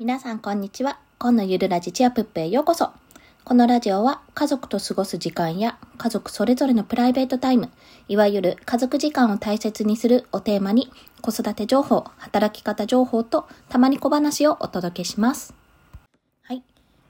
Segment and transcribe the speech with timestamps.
[0.00, 0.98] 皆さんこんにちは。
[1.18, 2.88] 今のゆるラジチアプップへようこそ。
[3.44, 7.68] このラジオは家族と過ごす時間や家族それぞれのプライベートタイム、
[8.08, 10.90] いわゆる家族時間を大切にするをテーマに
[11.20, 15.52] 子育て情報、働き方情報とたまに小話をお届けします。
[16.44, 16.62] はい。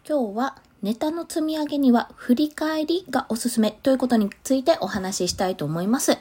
[0.04, 6.18] 今日はネタの積み上げには振り返りがおすすめということについてお話ししたいと思います。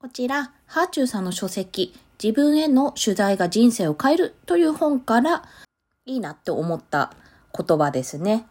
[0.00, 5.44] こちら、ハーチューさんの書籍、自分への取材が人生を変えるという本から
[6.10, 7.12] いいなって思った
[7.56, 8.46] 言葉ですね。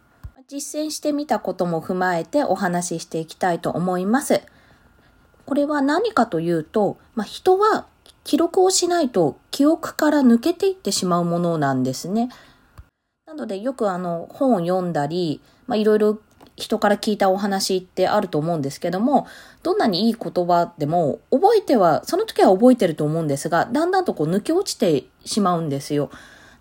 [0.48, 4.42] 実践してみたことも踏まえてお話ししていきたいと思います。
[5.46, 7.86] これは何かというと、まあ、人は
[8.24, 12.30] 記録をしないと記憶から抜けていってしまうものなんですね。
[13.26, 16.18] なのでよくあの本を読んだり、まあ、いろいろ
[16.56, 19.26] 人から聞いたお話ってあると思うんですけども、
[19.62, 26.10] どんなにいい言葉でも覚えては、その時は覚えてると思うんですが、だんだんとこう抜け落ちてしまうんですよ。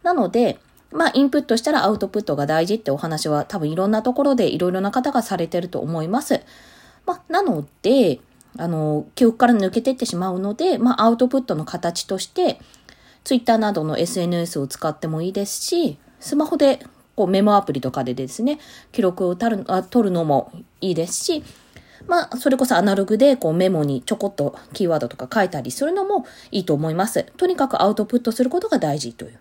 [0.04, 0.60] なので、
[0.92, 6.42] まあ、インプットしたらアウトプットが大事ってお話は多分いろんなところでいろいろな方がされてると思います。
[7.06, 8.20] まあ、なので、
[8.58, 12.60] あの、記憶から抜けてってしまうので、まあ、アウトプットの形として、
[13.24, 16.80] ツイッターなどの SNS を使ってもいいですし、スマホで
[17.16, 18.60] こうメモアプリとかでですね、
[18.92, 20.52] 記録を取るあ取るのも
[20.82, 21.44] いいですし、
[22.08, 27.24] まあ、それこそアナログでこうメモにちょこっとキーワードとか書いたりするのもいいと思います。
[27.38, 29.40] とにかくアウトプットすることが大事という。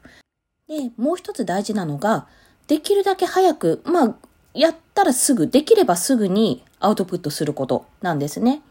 [0.69, 2.27] で、もう一つ大事なのが、
[2.66, 4.14] できるだけ早く、まあ、
[4.52, 8.62] やったらすぐ、できればすぐにアウトプットすることなんですね。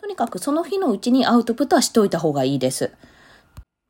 [0.00, 2.92] とにかくその日のうちにアウトプットはしておいた方がいいです。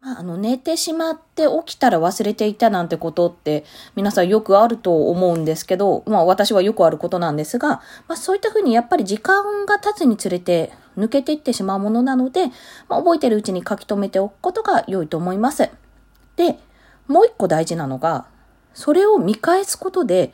[0.01, 12.47] まあ、あの、寝てしまって起きたら忘れていたなんてことって皆さんよくあると思うんですけど、まあ私はよくあることなんですが、まあそういったふうにやっぱり時間が経つにつれて抜けていってしまうものなので、
[12.89, 15.69] まあ覚えてるうちに書き留めておくことが良いと思います。
[16.37, 16.59] で、
[17.09, 18.27] もう一個大事なのが、
[18.75, 20.33] それを見返すことで、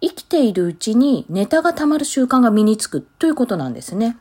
[0.00, 4.16] 生きているうちにネタが溜まる習慣が身につくということなんですね。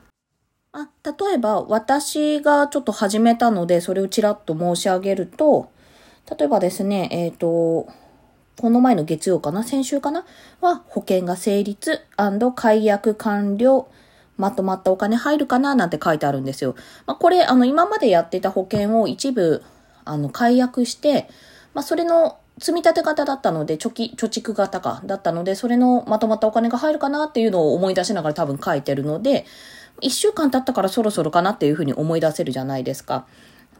[0.72, 5.72] あ例えば、私がちょっと始めたので、それをちらっと申し上げると、
[6.38, 7.88] 例えばですね、えっ、ー、と、
[8.60, 10.26] この前の月曜かな先週かな
[10.62, 12.02] は、保険が成立
[12.56, 13.88] 解約完了、
[14.38, 16.76] まとまったお金入るかななんて書いてあるんですよ。
[17.06, 19.64] まあ、これ、あの、今までやっていた保険を一部、
[20.06, 21.30] あの、解約して、
[21.80, 29.46] まあ、それの積み立て型だったので、貯金、貯蓄型か、だったので、それのまとまったお金が入るかなっていうのを思い出しながら多分書いてるので、
[30.02, 33.26] 一週間経ったからそろそろかなっていうふうに思い出せるじゃないですか。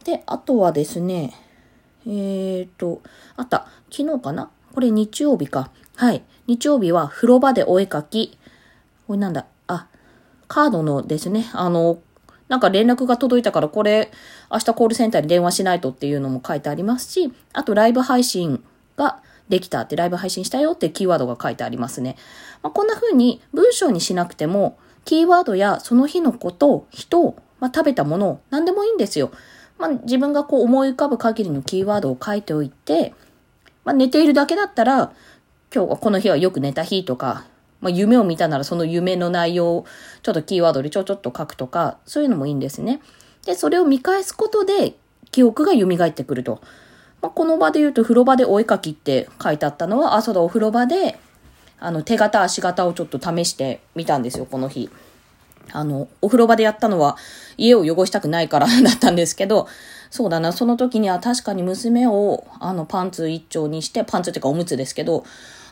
[0.04, 1.34] で、あとはですね、
[2.06, 3.02] えーと、
[3.36, 3.66] あった。
[3.90, 4.48] 昨日かな？
[4.74, 5.70] これ日曜日か。
[5.96, 6.22] はい。
[6.46, 8.38] 日曜日は風呂場でお絵かき。
[9.06, 9.44] これなんだ？
[9.66, 9.88] あ、
[10.48, 11.98] カードのですね、あの、
[12.50, 14.10] なんか連絡が届いたからこれ
[14.50, 18.62] 明日コールセンターに電話しないとっていうのも書いてありますし、あとライブ配信
[18.96, 22.16] ができたってライブ配信したよってキーワードが書いてありますね。
[22.62, 29.30] まあ、こんな風に文章にしなくても、キーワードやその日のこと、人、まあ、食べたもの、何でもいいんですよ。
[29.78, 33.14] まあ、自分がこう思い浮かぶ限りのキーワードを書いておいて、
[33.84, 35.12] まあ、寝ているだけだったら、
[35.72, 37.44] 今日はこの日はよく寝た日とか、
[37.80, 39.86] まあ、夢を見たならその夢の内容を
[40.22, 43.00] ちょっとキーワードでちょちょっと書くとか、そういうのもいいんですね。
[43.46, 44.94] で、それを見返すことで
[45.32, 46.60] 記憶が蘇ってくると。
[47.22, 51.18] まあ、この場で言うと風呂場でお絵かきって書いてあったのは、あ、そうだ、お風呂場で、
[51.78, 54.90] あの、手形、足形をちょっと試してみたんですよ、この日。
[55.72, 57.16] あの、お風呂場でやったのは
[57.56, 59.68] 家を汚したくないからだったんですけど、
[60.10, 65.24] そうだな、その時には確かに娘を、あの、パンツ一丁にして、パンツっていうかおむつですけど、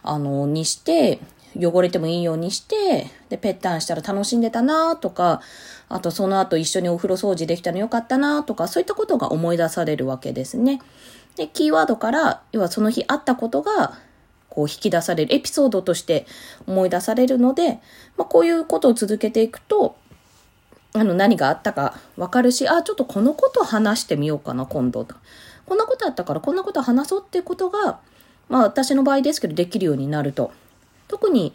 [0.02, 1.20] あの、にして、
[1.56, 5.40] 汚れてもいいようにして、で、ぺったんしたら楽しんでたなとか、
[5.88, 10.80] あとその後一緒にお風呂掃除できたのよかったなとか、そういったことが思い出されるわけですね。
[11.36, 13.98] で、キーワードから、要はその日あったことが、
[14.48, 16.26] こう引き出される、エピソードとして
[16.66, 17.80] 思い出されるので、
[18.16, 19.96] まあ、こういうことを続けていくと、
[20.94, 25.14] あの、何があったかわかるし、あ、ちょっとこのこと話してみようかな、今度と。
[25.66, 28.00] こんなことあったから、こんなこと話そうってことが、
[28.48, 30.50] まあ私の場合ですけど、できるようになると。
[31.08, 31.52] 特に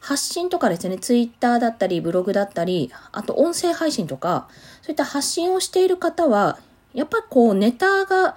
[0.00, 4.48] 発信とかですね、ツイッターだったり、ブログだったり、あと音声配信とか、
[4.82, 6.58] そういった発信をしている方は、
[6.94, 8.36] やっぱりこうネタが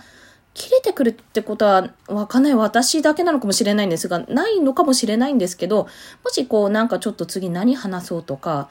[0.54, 2.56] 切れてくるってことはわかんない。
[2.56, 5.88] 私だけなのかもしれないんですが、ないのかもしれないんですけど、
[6.24, 8.70] もしこうなんかちょっと次何話そうとか、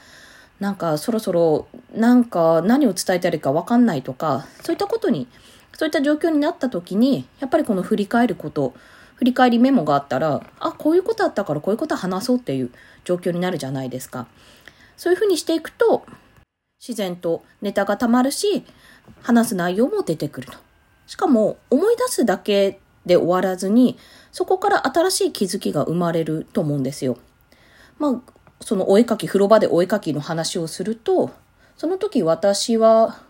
[0.58, 5.26] なんかそろそろなんか何を伝えたらいいかわかんないとか、そういったことに、
[5.72, 8.74] そういった状況になった時に、やっぱりこの振り返ること、
[9.20, 12.70] 振り返りメモがあったら、あ、こういうことあったからこういうこと話そうっていう
[13.04, 14.26] 状況になるじゃないですか。
[14.96, 16.06] そういうふうにしていくと、
[16.80, 18.64] 自然とネタが溜まるし、
[19.20, 20.54] 話す内容も出てくると。
[21.06, 23.98] しかも、思い出すだけで終わらずに、
[24.32, 27.18] そこから新しい気づきが生まれると思うんですよ。
[27.98, 28.32] まあ、
[28.62, 31.30] そのお絵かき、風呂場でお絵かきの話をすると、
[31.76, 33.20] その時私は、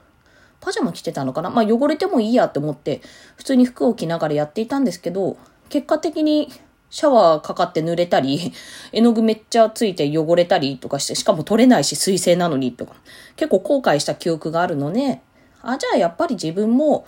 [0.61, 1.51] パジャマ着てたのかな？
[1.51, 3.01] まあ汚れてもいいやって思って、
[3.37, 5.39] 普通に服を着ながらやっていたんですけど、
[5.71, 6.53] 結果的に
[6.91, 8.53] シャワーかかって濡れたり、
[8.93, 12.95] 絵の具めっちゃついて汚れたりとかして、しかも取れないし水性なのにとか、
[13.37, 15.21] 結構後悔した記憶があるので、
[15.63, 17.07] あ、じゃあやっぱり自分も、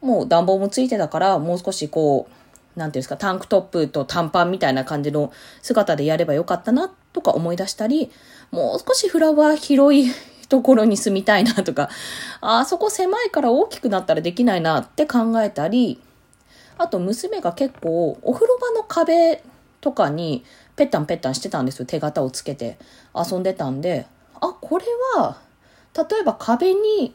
[0.00, 8.10] もう暖房もついてたから、もう少しこう、なんていうんですか、タンクトップと短パンみたいな感じの姿でやればよかったな、とか思い出したり、
[8.50, 10.10] もう少しフラワー広い
[10.48, 11.90] ところに住みたいなとか、
[12.40, 16.00] あそこ狭いから大きくなったらできないなって考えたり、
[16.80, 19.42] あと娘が結構お風呂場の壁
[19.82, 20.44] とかに
[20.76, 21.84] ペッタンペッタンしてたんですよ。
[21.84, 22.78] 手形をつけて
[23.14, 24.06] 遊んでたんで、
[24.40, 25.36] あ、これは、
[25.94, 27.14] 例えば壁に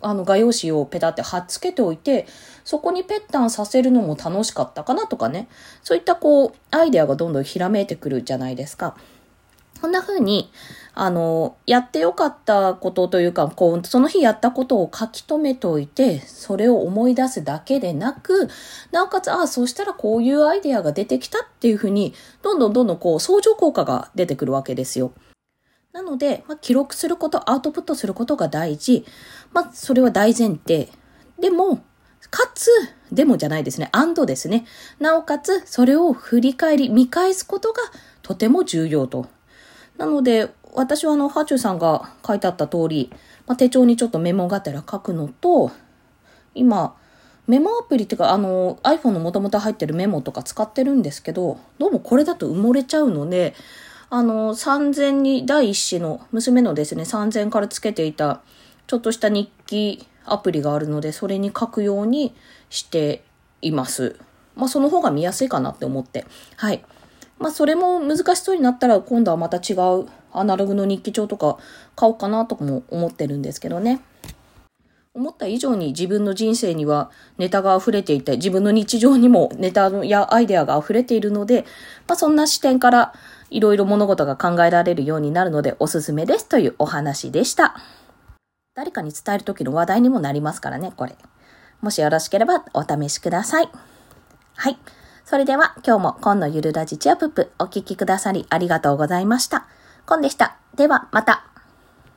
[0.00, 2.28] あの画用紙をペタって貼っつけておいて、
[2.62, 5.48] そこにペッタンさせるのも楽しかったかなとかね。
[5.82, 8.96] そういったこう、アイデアがどんどんひらめいてくるじゃないですか。
[9.80, 10.50] こんな風に、
[10.94, 18.48] あの、やってよかったことというか、こう、その日やったことを書き留めておいて、それを思い出すだけでなく、
[18.90, 25.12] なおかつ、ああ、そうしたらこういうアイデアが出てきたっていう風に、どんどんどんどんこう、相乗効果が出てくるわけですよ。
[25.92, 29.04] なので、まあ、記録すること、アウトプットすることが大事。
[29.52, 30.88] まあ、それは大前提。
[31.40, 31.78] でも、
[32.30, 32.70] かつ、
[33.10, 33.88] でもじゃないですね。
[33.92, 34.66] アンドですね。
[35.00, 37.80] なおかつ、それを振り返り、見返すことが
[38.22, 39.26] とても重要と
[40.00, 43.12] なので、私はあの、ハチューさんが書いてあった通り、
[43.46, 45.70] まあ、手帳にちょっとメモがてら書くのと、
[46.54, 46.96] 今、
[47.46, 53.54] メモアプリっていうか、あの、iPhone の元々入ってるメモとか使ってるんですけど、どうもこれだと埋もれちゃうので、
[54.08, 58.40] あの、3000に、第一子の、娘のですね、3000からつけていた、
[58.86, 62.34] ちょっとした日記アプリがあるので、それに書くように
[62.70, 63.22] して
[63.60, 64.18] います。
[64.56, 66.24] まあ、その方が見やすいかなって思って。
[66.56, 66.82] はい。
[67.40, 71.56] まあそれも難しそうになったら今度はまた違うアナログの日記帳とか
[71.96, 74.00] 買おうかなとかも思ってるんですけどね。
[75.12, 81.64] 思った以上に自分の人生にはネタが溢れていて、自分の日常にもネタやアイデアが溢れているので、
[82.06, 83.14] まあそんな視点から
[83.50, 87.74] いろいろ物事が考えられるようになるのでおすすめですというお話でした。
[88.74, 91.16] 誰かに伝える時の話題にもなりますからね、これ。
[91.80, 93.68] もしよろしければお試しください。
[94.54, 94.78] はい。
[95.30, 99.64] それでは今日も今のゆるラジチアプップお聴きくださりありがとうございました。
[100.04, 100.56] コンでした。
[100.74, 101.49] ではまた。